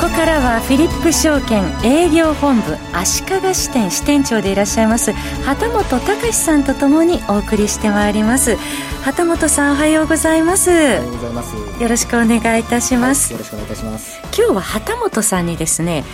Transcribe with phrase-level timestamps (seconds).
[0.00, 5.12] ここからはフィリップ証券営業本部足利支店支店長でいらっしゃいます
[5.44, 8.56] 旗本隆さんとともにお送りしてまいります。
[9.04, 10.70] 旗本さんおはようございます。
[10.70, 11.82] おはようございます。
[11.82, 14.20] よろしくお願いいたします、はい、よろしくお願いいたします。
[14.36, 16.04] 今日は旗本さんにですね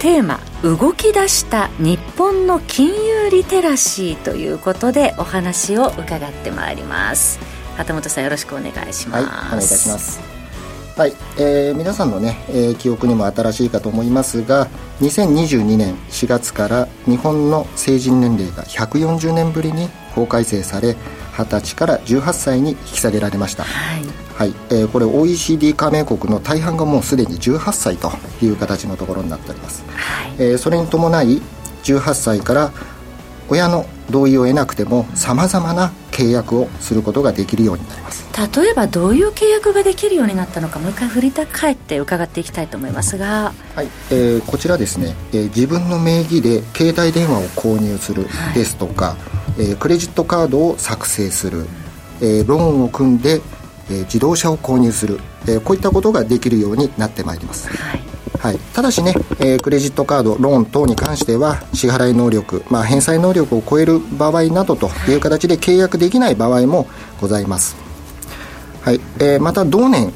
[0.00, 7.38] テーマ「動き出した日本の金融リテラシー」ということでお話を伺ってまいります。
[7.78, 10.29] 旗本さんよろしくお願いします、はい、お願いいたします
[10.96, 14.66] はい、えー、皆さんのね、えー、記憶にも新しいかと思いますが
[15.00, 20.96] 2022年4月から日本の成人年齢が140年ぶりに法改正され
[21.32, 24.04] 20歳から18歳に引き下げられました、はい。
[24.36, 28.10] はいえー、これ OECD 加盟国の大半がもうすでに18歳と
[28.42, 31.42] いう形のところになっております、はい、えー、それに伴い
[31.84, 32.72] 18歳から
[33.50, 38.20] 親の同意を得なくてもさまざまな契約をすることができるようになります。
[38.56, 43.88] 例えばどういう契約ができるようになったのかもう一回振り返って伺っていきたいと思いますが、はい。
[44.10, 49.16] えー、こちらですね、えー、自分の名義で携帯電話を購入するですとか、は
[49.58, 51.66] い、えー、クレジットカードを作成する、
[52.20, 53.40] えー、ローンを組んで
[53.90, 58.09] え自動車を購入する、えこういったことができるようになってまいります、はい
[58.40, 66.88] はい、ただしね、えー、クレジットカード、ローン等に関しては支払い能力、まあ、返済能力を超える場合などという形で契約できない場合も
[67.20, 67.76] ございます、
[68.80, 69.00] はい。
[69.18, 70.10] えー、また同年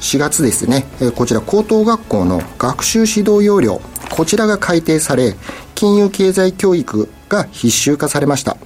[0.00, 5.34] 4月ですね、えー、こちら高等学校の学習指導要領こちらが改定され
[5.74, 8.56] 金融経済教育が必修化されました。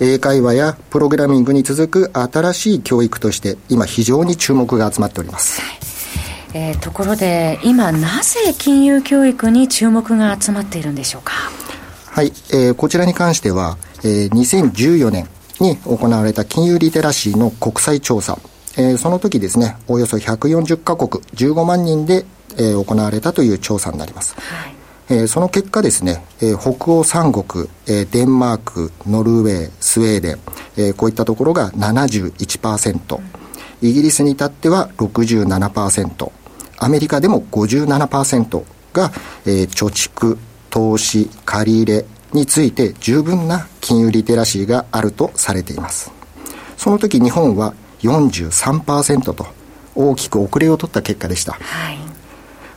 [0.00, 5.62] 英会話やプログラミングに続く新しい教育として今非常に注目が集まっております、
[6.54, 11.32] えー、ところで今なぜ金融教育に注目が集まっているんでしょうか？
[12.06, 15.28] はい、えー、こちらに関しては、えー、2014年
[15.60, 18.38] に行われた金融リテラシーの国際調査。
[18.76, 22.24] えー、その時ですね、およそ140カ国15万人で、
[22.56, 24.34] えー、行われたという調査になります。
[24.38, 24.74] はい。
[25.10, 30.38] えー、その結果ですね、えー、北欧三国、えー、デンマーク、ノルウェー、スウェーデン、
[30.76, 33.20] えー、こういったところが71%、
[33.82, 36.30] イギリスに至っては67%、
[36.82, 39.12] アメリカでも57%が、
[39.46, 40.36] えー、貯蓄、
[40.68, 46.10] 投資、借り入れについて十分な金融リテラシーがあるとされています。
[46.76, 49.46] その時日本は43%と
[49.94, 51.52] 大きく遅れを取った結果でした。
[51.52, 51.98] はい、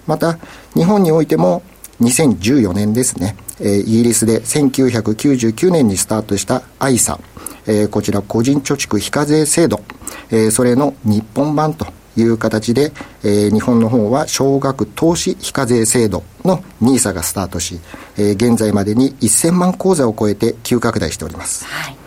[0.05, 0.37] また、
[0.75, 1.63] 日本においても
[2.01, 7.19] 2014年ですね、えー、イギリスで1999年にスタートした ISA、
[7.65, 9.81] えー、こちら個人貯蓄非課税制度、
[10.29, 12.91] えー、それの日本版という形で、
[13.23, 17.79] えー、日本の方は少額投資非課税制度の NISA がスタートし、
[18.17, 21.65] えー、現在までに1000万口座を超えて急拡大しております。
[21.65, 21.97] はい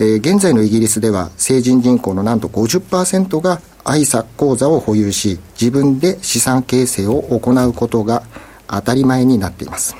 [0.00, 8.24] えー、現在のイギリスでは成人人口のなんと50%が ISA 口座を保有し自分で資産形成を行うことが
[8.66, 9.96] 当たり前になっています。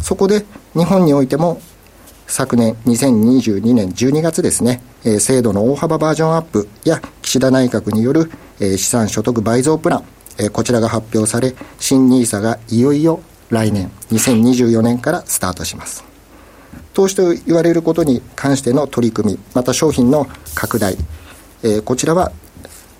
[0.00, 0.44] そこで
[0.74, 1.60] 日本においても
[2.26, 8.30] 昨年2022年12月ですね、えー、制度の大幅バージョンアップや岸田内閣による、
[8.62, 10.04] えー、資産所得倍増プラン、
[10.38, 16.04] えー、こちらが発表され、新 NISA がいよいよ来年2024年からスタートします。
[16.94, 20.96] 投資と言われることに関しての取り組み、また商品の拡大、
[21.64, 22.30] えー、こちらは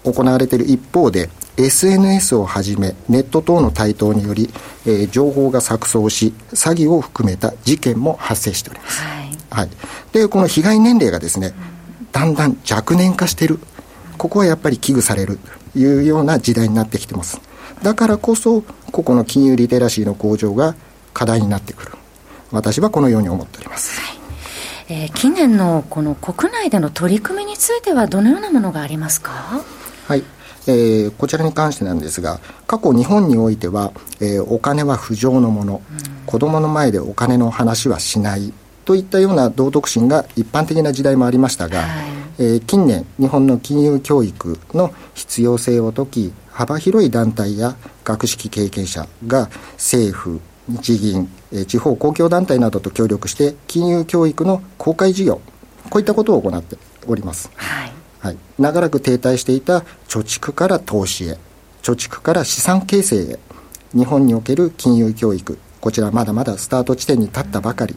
[0.02, 4.50] 行われている一方で、SNS をはじめネット等の台頭により、
[4.84, 9.68] えー、情報が錯綜し詐欺を含めた事件も発生しております、はい、はい、
[10.12, 11.52] でこの被害年齢がですね、
[12.10, 13.58] だんだん若年化している
[14.22, 15.37] ここはやっぱり危惧される
[15.72, 17.41] というような時代になってきてます。
[17.83, 18.62] だからこそ
[18.93, 20.77] ここの金融リテラシーの向上が
[21.12, 21.93] 課題になってくる。
[22.53, 24.19] 私はこのように思っております、はい。
[24.91, 29.33] えー、近年のこの国内での取り組みについてはどのようなものがありますか？
[30.06, 30.22] はい。
[30.69, 38.53] えー、こちらに関してなんですが過去日本においては、えー、お金は不浄のもの、うん、子供の前でお金の話はしない。
[38.84, 42.07] といったような道徳心が一般的な時代もありましたが、はい、
[42.42, 55.41] えー、近年日本の金融教育の必要性を説き幅広い団体や学識経験者が政府日銀、え地方公共団体などと協力して金融教育の公開事業
[55.89, 57.48] こういったことを行っております。
[57.54, 57.92] はい。
[58.18, 59.78] はい、長らく停滞していた
[60.09, 61.39] 貯蓄から投資へ
[61.83, 63.39] 貯蓄から資産形成へ
[63.94, 67.94] 日本における金融教育こちらまだまだスタート地点に立ったばかり。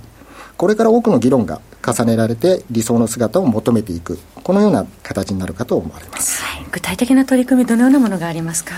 [0.55, 4.17] これから多くの議論が重ねられて理想の姿を求めていく。
[4.43, 8.73] このような形になるかと思われます、はい、具体的な取り組みどのようなものがありますか？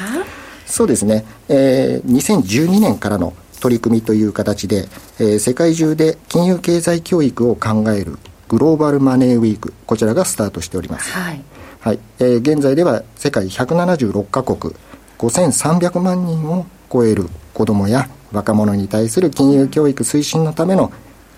[0.65, 4.87] そうですね、えー、2012年からの取り組みという形で、
[5.19, 8.17] えー、世界中で金融経済教育を考える
[8.49, 11.41] グローバルマネーウィークこちらがスタートしております、はい。
[11.79, 11.99] はい。
[12.19, 14.73] えー、現在では世界176カ国
[15.17, 20.91] 5300万人を超える子どもや若者に対する金融教育推進のための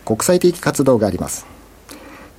[0.05, 1.45] 国際的活動があります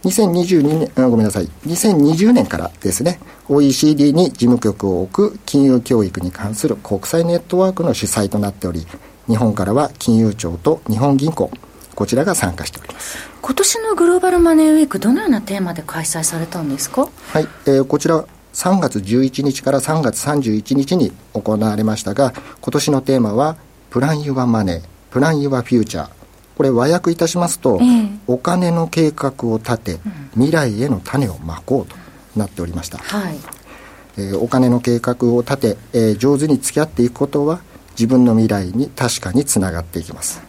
[0.04, 1.46] 2022年あごめんなさい。
[1.66, 8.86] 2020年からですね OECD に事務局を置く金融教育に関する国際ネットワークの主催となっており
[9.26, 11.50] 日本からは金融庁と日本銀行
[11.94, 13.18] こちらが参加しております。
[13.42, 17.08] 今年のグローバルマネーウィークどのようなテーマで開催されたんですか？
[17.32, 18.24] はい、えー、こちら
[18.54, 23.56] 3月11日から3月31日に行われましたが今年のテーマは
[23.90, 26.10] プランユアマネープランユアフューチャー
[26.60, 29.98] これ和訳いたしますと、えー、お金の計画を立て、
[30.34, 31.96] 未来への種をまこうと
[32.36, 33.36] なっておりました、はい。
[34.18, 37.62] えー、お金の計画を立て、えー、上手に付き合っていくことは
[37.92, 40.42] 自分の未来に確かにつながっていきます。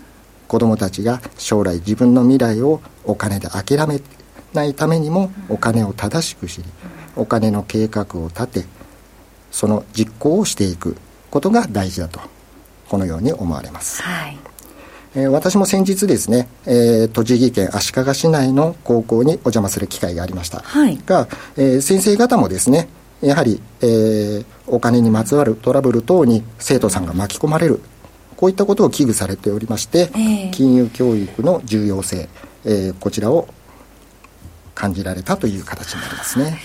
[0.49, 4.01] 子どもたちが将来自分の未来をお金で諦め
[4.51, 6.65] ないためにもお金を正しく知り
[7.15, 8.65] お金の計画を立て
[9.49, 10.97] その実行をしていく
[11.29, 12.19] ことが大事だと
[12.89, 14.50] このように思われます、はい
[15.13, 21.27] えー、私も先日ですね、えー、栃木県足利市内の高校にお邪魔する機会がありました、はい、が、
[21.57, 22.87] えー、先生方もですね
[23.21, 27.81] やはり、えー、お金にまつわるトラブル等に生徒さんが巻き込まれる
[28.37, 32.27] こういったことを危惧されておりまして、えー、金融教育の重要性、
[32.65, 33.47] えー、こちらを
[34.73, 36.57] 感じられたという形になりますね。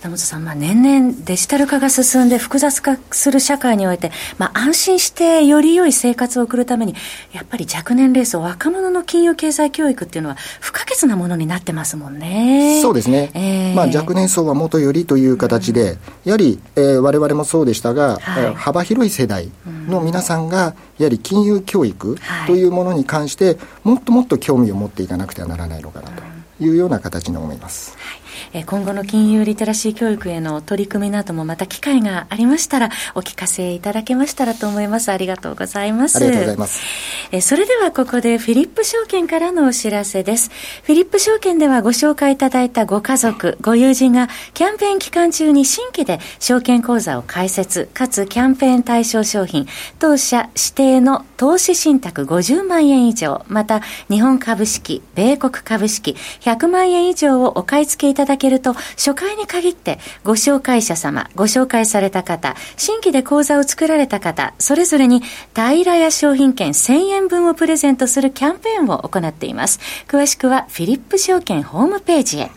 [0.00, 6.94] 田本さん、まあ、年々デジタル化が進んで複雑化する社会において、まあ、安心してより良い生活を送るために、
[7.32, 12.80] やっぱり若年齢層、若者の金融経済教育っていうのは不可欠なものになってますもんね。
[12.80, 13.30] そうですね。
[13.34, 19.50] えー、まあ、若年層はもとよりという形で、うん、やはり、えー、我々もそうでしたが、はい、幅広い世代
[19.86, 26.26] の皆さんが、やはり金融教育というものに関して、もっともっと興味を持っていかなくてはならないのかなとい
[26.68, 27.96] うような形に思います。
[27.98, 28.20] はい。
[28.52, 35.10] え今後の金融リテラシー教育への取り組みなどもまた機会がありましたらお聞かせいただけましたらと思います。
[35.10, 36.16] ありがとうございます。
[36.16, 36.80] ありがとうございます。
[37.32, 40.50] えそれではここでフィリップ証券からのお知らせです。
[40.82, 49.66] フィリップ証券ではご紹介いただいたご家族ご友人がキャンペーン期間中に新規で証券口座を開設かつキャンペーン対象商品
[49.98, 65.22] 当社指定の投資信託50万円以上また日本株式米国株式100 100万円以上をお買い付けいただけると、初回に限ってご紹介者様、ご紹介された方、新規で口座を作られた方、それぞれに
[65.54, 69.78] 平屋商品券1000円分をプレゼントするキャンペーンを行っています。
[70.08, 72.50] 詳しくはフィリップ証券ホームページへ。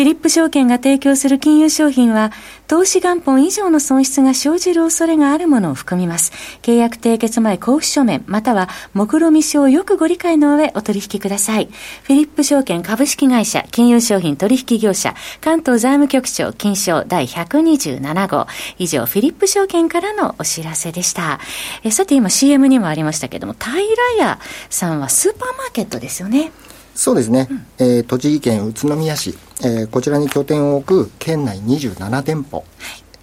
[0.00, 2.32] フィリップ証券が提供する金融商品は、
[2.68, 6.32] 投資元本以上の損失が生じる恐れがあるものを含みます。
[6.62, 11.68] 契約締結前交付書面、または目論見書をよくご理解の上お取引ください。
[12.04, 18.46] フィリップ証券株式会社、金融商品取引業者、関東財務局長、金賞第127号。
[18.78, 21.40] 以上、フィリップ証券からのお知らせでした。
[21.84, 23.76] えさて今 CM にもありましたけども、平
[24.18, 24.38] 屋
[24.70, 26.52] さんはスーパーマーケットですよね。
[27.00, 29.30] そうですね、うん、えー、栃木県宇都宮市、
[29.64, 32.66] えー、こちらに拠点を置く県内27店舗、はい、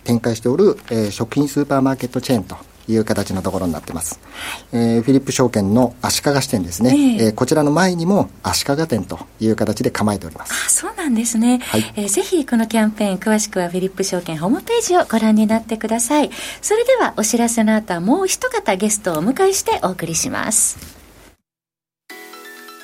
[0.03, 2.57] 展開しておる、えー、食品スーパーマーケットチェーンと
[2.87, 4.19] いう形のところになってます、
[4.71, 10.53] はい、えー、フィリップ証券の足利支店ですね、えー、えー、こちらの前にも足利店という形で構えております。
[10.65, 11.93] あそうなんですね、はい。
[11.97, 16.31] えー、ぜひこのキャンペーン詳しくはフィリップ証券ホームページをご覧になってください。
[16.63, 20.96] それではお知らせの後はもう一方ゲストをお迎えしてお送りします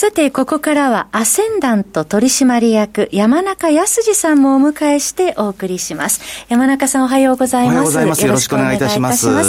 [0.00, 6.46] さて、ここからはアセンダント取締役山中康二さんもお迎えしてお送りします。
[6.48, 7.74] 山中さんおはようございます。
[7.74, 8.24] おはようございます。
[8.24, 9.26] よろしくお願いいたします。
[9.26, 9.40] コー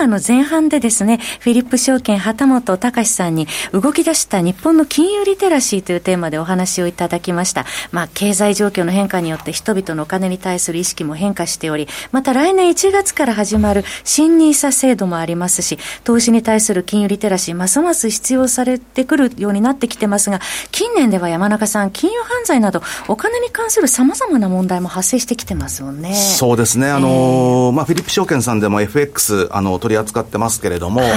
[0.00, 7.64] ナーの前半でですね、フィリップ証券旗本隆さんに動き出した日本の金融リテラシーというテーマでお話をいただきました。
[7.92, 26.14] まあ、経済状況の変化によって人々のお金に対する意識も変化しており、また来年1月から始まる新 NISA 制度もありますし、投資に対する金融リテラシー、ますます必要されてくるようになってきてますが、近年では山中さん、金融犯罪など、お金に関するさまざまな問題も発生してきてますよね。
[26.14, 26.90] そうですね。
[26.90, 31.10] あの、えー、まあ、フィリップ証券さんでも FX、あの、取り扱ってますけれども、はい、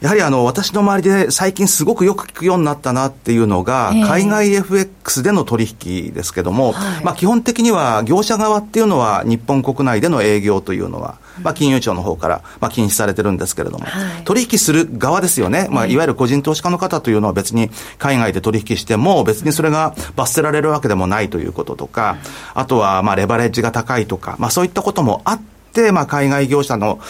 [0.00, 22.16] やはりあの、私の周りで最近すごくよく聞くようになったなっていうのが、えー、海外 FX での取引ですけども、はい、まあ、基本的には業者側っていうのは日本国内での営業というのは、まあ、金融庁の方から、まあ、禁止されてるんですけれども、はい、取引する側ですよね、まあ、いわゆる個人投資家の方というのは別に海外で取引しても、別にそれが罰せられるわけでもないということとか、
[22.54, 25.57] あとは、まあ、レバレッジが高いとか、まあ、そういったこともあって、
[25.92, 27.00] まあ、海外業者の、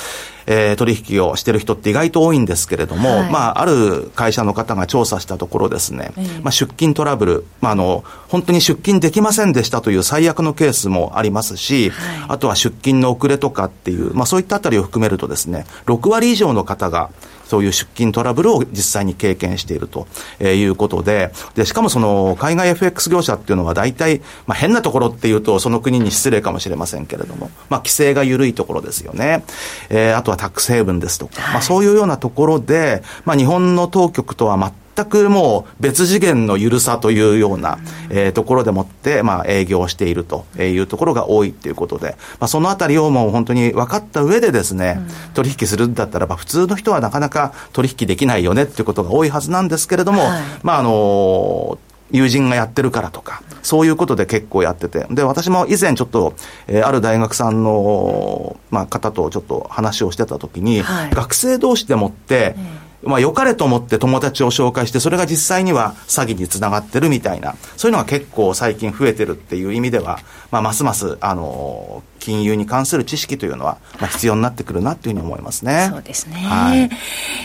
[0.47, 17.11] えー、取引をしてる人って意外と多いんですけれども、はい、まあ、ある会社の方が調査したところですね、まあ、出勤トラブル、まあ、あの、本当に出勤できませんでしたという最悪のケースもありますし、はい、あとは出勤の遅れとかっていう、まあ、そういったあたりを含めるとですね、6割以上の方が、
[17.49, 20.07] そういう出勤トラブルを実際に経験していると
[20.41, 29.45] いうことで、で、しかもその海外 FX 業者っていうのは大体、まあ変なところっていうとその国に失礼かもしれませんけれども、まあ規制が緩いところですよね。
[29.89, 37.79] えー、あとはタックスヘイブンですとか、まあそういうようなところで、まあ日本の当局とは全全くもう別次元の緩さというような、
[38.11, 45.01] えー、ところでもって、まあ、営業しているというところが多いということで、まあ、そのあたりをもう本当に分かった上でですね、
[45.35, 51.79] 取引するんだったらば、普通の人はなかなか取引できないよねっていうことが多いはずなんですけれども、はい、まあ、あの
[52.11, 55.07] 友人がやってるからとか、そういうことで結構やってて。
[55.11, 56.35] で、私も以前ちょっと、
[56.67, 62.57] えー、ある大学さんの、まあ、方とちょっと話をしてたときに、はい、学生同士でもって、
[63.03, 75.89] まあ、良かれと思って友達を紹介して、それが実際には詐欺につながってるみたいな、そういうのが結構最近増えてるっていう意味では、まあ、ますます、あの、金融に関する知識というのは、まあ、必要になってくるなというふうに思いますね。
[75.91, 76.37] そうですね。
[76.37, 76.91] はい、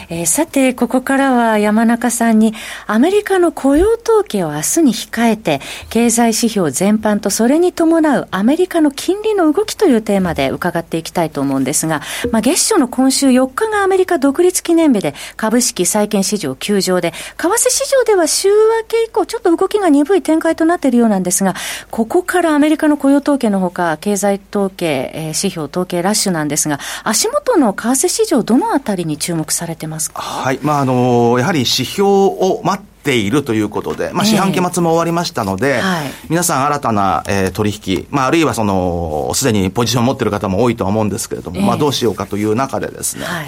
[0.10, 2.54] えー、さて、ここからは山中さんに、
[2.88, 12.02] アメリカの雇用統計を明日に控えて、経済指標全般とそれに伴うアメリカの金利の動きというテーマで伺っていきたいと思うんですが、
[12.32, 18.54] まあ、月初の今週4日がアメリカ独立記念日で、株式債券市場休場で、為替市場では週明
[18.88, 21.56] け以降、ちょっと動きが鈍い展開となっているようなんですが、
[21.92, 30.22] ここからアメリカの雇用統計のほか、経済統計、えー、指標統計ラッシュなんですが、足元の為替市場、どのあたりに注目されてますか？
[30.22, 43.48] はい、まああのやはり指標を待っているということで、まあ、四半期末も終わりましたので、えーはい、皆さん新たな、えー、取引、まあ、あるいはその、すでにポジションを持っている方も多いとは思うんですけれども、えー、まあ、どうしようかという中でですね、はい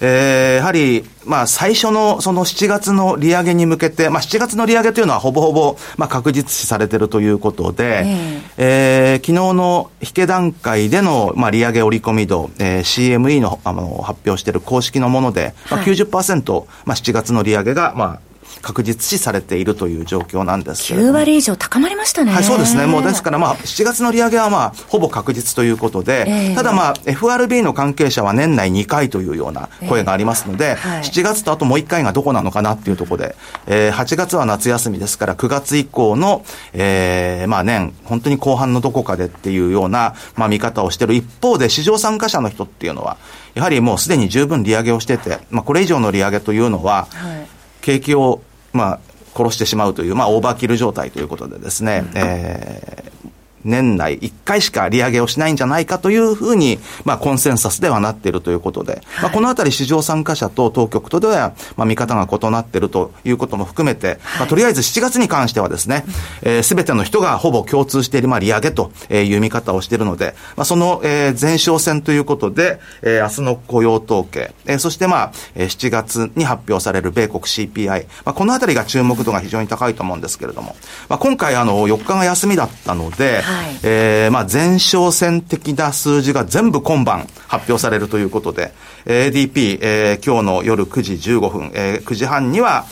[0.00, 18.20] えー、やはり、まあ、最初のその7月の利上げに向けて、まあ、7月の利上げというのはほぼほぼ、まあ、確実視されているということで、えー、えー、昨日の引け段階での、まあ、利上げ織り込み度、えー、CME のあの発表している公式のもので、まあ90%、はい、まあ、7月の利上げが、まあ、
[18.62, 20.88] 確実視されているという状況なんです。
[20.88, 22.32] けれ9割以上高まりましたね。
[22.32, 22.86] はい、そうですね。
[22.86, 33.36] もうですから、まあ、7月の利上げはまあ、ほぼ確実ということで、えー、ただまあ、FRB の関係者は年内2回というような声がありますので、えーはい、7月とあともう1回がどこなのかなっていうところで、
[33.66, 41.14] えー、8月は夏休みですから、9月以降の、えー、まあ年、本当に後半のどこかでっていうような、まあ見方をしている。
[41.14, 43.18] 一方で、市場参加者の人っていうのは、
[43.54, 47.58] やはりもうすでに十分利上げをしてて、まあこれ以上の利上げというのは、はい。
[47.80, 49.00] 景気をまあ、
[49.36, 53.27] 殺してしまうという、まあ、オーバーキル状態ということでですね、えー、
[53.64, 66.04] 年内1回しか利上げをしないんじゃないかというふうに、まあ、コンセンサスではなっているということで、はい、まあ、このあたり市場参加者と当局とでは、まあ、見方が異なっているということも含めて、はい、まあ、とりあえず7月に関してはですね、
[66.40, 80.76] す、えー、べ、ての人がほぼ共通している、まあ、利上げという見方をしているので、まあ、その、えー、前哨戦ということで、えー、明日の雇用統計、えー、そしてまあ、7月に発表される米国 CPI、まあ、このあたりが注目度が非常に高いと思うんですけれども、
[81.08, 88.74] まあ、今回あの、4日が休みだったので、はい、えー、まあ、前哨戦的な数字が全部今晩発表されるということで、
[89.06, 92.84] ADP、えー、今日の夜9時15分、えー、9時半には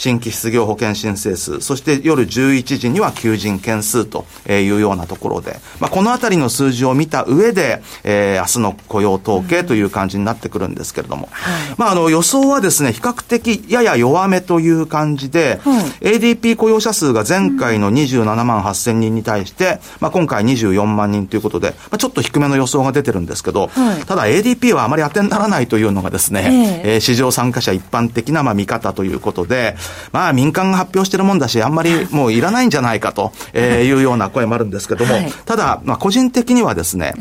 [0.00, 29.76] 新規失業保険申請数、そして夜11時には求人件数というようなところで、まあ、このあたりの数字を見た上で、えー、明日の雇用統計という感じになってくるんですけれども、はい、まあ、あの予想はですね、比較的やや弱めという感じで、はい、ADP 雇用者数が前回の27万8000人に対して、まあ、今回24万人ということで、まあ、ちょっと低めの予想が出てるんですけど、はい、ただ ADP はあまり当てにならないというのがですね、えー、えー、市場参加者一般的なまあ見方ということで、
[30.12, 33.90] まあ民間が発表してるもんだし、あんまりもういらないんじゃないかとい。
[33.92, 37.14] うような声もあるんですけども、はい、ただ、まあ個人的にはですね、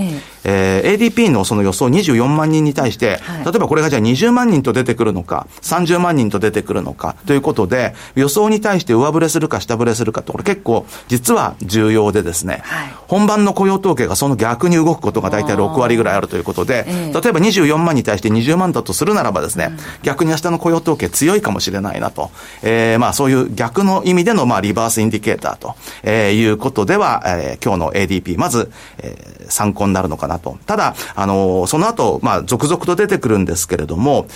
[0.44, 19.72] えー、ADP のその予想24万人に対して、はい、例えばこれがじゃあ20万人と出てくるのか、30万人と出てくるのかということで、予想に対して上振れするか下振れするかと、これ結構実は重要でですね、はい、本番の雇用統計がその逆に動くことが大体6割ぐらいあるということで、例えば24万に対して20万だとするならばですね、
[20.04, 22.32] 逆に明日の雇用統計強いかもしれないなと、
[22.64, 30.58] えー、まあそういう逆の意味でのまあリバースインディケーターと、えー、いうことでは、えー、今日の ADP、まず、えー、参考になるのかなと。
[30.66, 34.28] ただ、あのー、その後、まあ続々と出てくるんですけれども、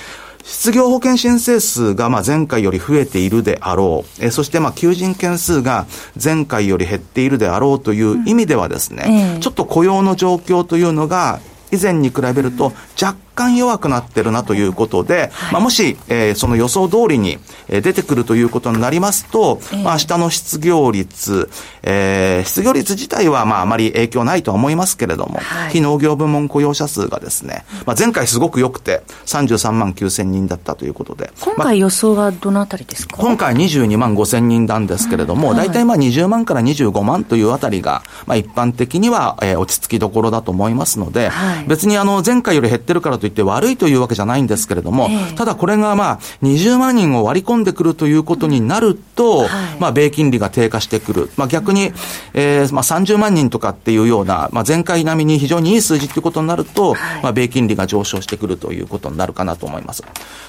[0.43, 5.85] 失業保険申請数がまあ前回より増えているであろう、えそしてまあ求人件数が
[6.21, 9.13] 前回より減っているであろうという意味ではですね、うん。
[9.13, 11.39] えー、ちょっと雇用の状況というのが
[11.73, 21.49] 以前に比べると若干弱くなってるなということで、はい、まあ、もし、えー、その予想通りに、えー、出てくるということになりますと、えー、まあ、明日の失業率、
[21.81, 31.31] えー、失業率自体は、まあ、あまり影響ないとは思いますけれども、はい、非農業部門雇用者数がですね、まあ、前回すごく良くて、33万9千人だったということで。
[31.41, 51.29] 今回予想はどのあたりですか、まあ、今回22万5千人なんですけれども、大体まあ20万から25万というあたりが、まあ、一般的には、えー、落ち着きどころだと思いますので、はい、別にあの、前回より減ってるからといって悪いというわけじゃないんですけれども、えー、ただこれがまあ、20万人を割り込んでくるということになると、はい、まあ、米金利が低下してくる。
[51.37, 51.91] まあ、逆に、
[52.33, 60.03] えー、まあ、30万人とかっていうような、まあ、前回並みに非常にいい数字ということになると、はい、まあ、米金利が上昇してくるということになるかなと思います。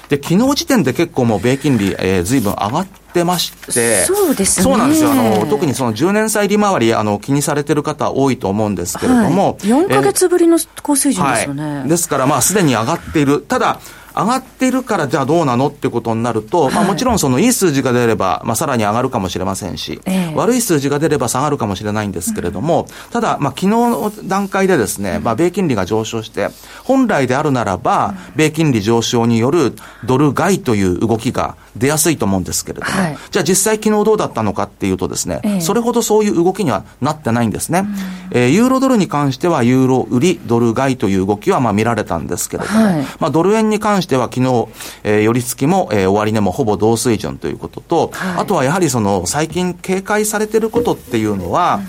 [0.09, 4.63] で、昨日時点で結構もう米金利、えー、随分上がってまして、そうですね。
[4.63, 5.11] そうなんですよ。
[5.11, 9.47] あの、特にその10年債利回り、あの、気にされてる方多いと思うんですけれども。
[9.47, 11.79] はい、4か月ぶりの高水準ですよね。
[11.79, 13.41] はい、ですから、まあ、すでに上がっている。
[13.41, 13.79] ただ、
[14.15, 26.49] 上がってるからじゃあどうなのってことになると、はい、まあもちろんそのいい数字が出れば、まあさらに上がるかもしれませんし、えー、悪い数字が出れば下がるかもしれないんですけれども、うん、ただ、まあ昨日の段階でですね、まあ米金利が上昇して、
[26.83, 29.73] 本来であるならば、米金利上昇による
[30.05, 37.79] ドル買いという動きが出やすいと思うんですけれども、はい、じゃあ実際昨日どうだったのかっていうとですね、えー、それほどそういう動きにはなってないんですね。
[37.79, 44.67] うん、えー、ユーロドルに関してはユーロ売りドル買いという動きはまあ見られたんですけれども、はい、まあドル円に関しては昨日、
[45.03, 51.85] えー、寄り付きも、えー、終値もほぼ同水準ということと、はい、あとはやはりその最近警戒されていることっていうのは、うん、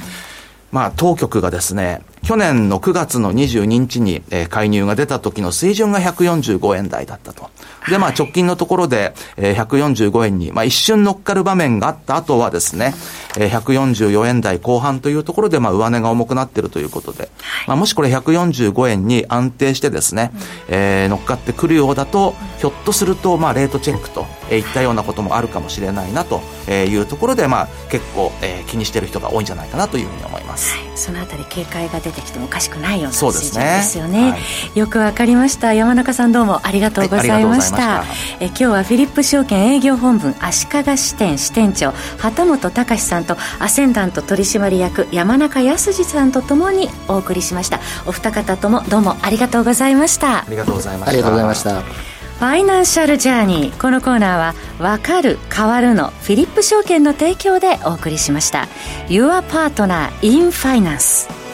[0.73, 7.51] まあ当局がですね、去年の9月の22日に、えー、介入が出た時の水準が145円台だったと。
[7.89, 12.95] で、まあ直近のところで、えー、145円に、まあ一瞬乗っかる場面があった後はですね、
[13.39, 17.31] えー、144円台後半というところで、まあ上値が重くなっているということで、
[17.69, 20.33] まあもしこれ145円に安定してですね、
[20.69, 30.46] えー、乗っかってくるようだと、ひょっとすると、まあレートチェックと、えー、いったようなこともあるかもしれないなというところで、まあ結構、えー、気にしている人が多いんじゃないかなというふうに思います。
[30.57, 34.39] はい、そのあたり警戒が出てきてもおかしくないような水準ですよね、ねは
[34.75, 35.75] い、よくわかりました。
[35.75, 38.07] 山中さんどうもありがとうございました、はい、
[38.41, 47.81] え今日はフィリップ証券営業本部足利支店支店長旗本隆さんとアセンダント取締役山中康さんとともにお送りしました。
[48.07, 50.41] お二方ともどうもありがとうございました。
[50.41, 51.11] ありがとうございました。
[51.11, 58.69] ありがとうございましたファイナンシャルジャーニーこのコーナーは「わかる変わる」のフィリップ証券の提供でお送りしました。
[59.09, 61.46] Your Partner in Finance.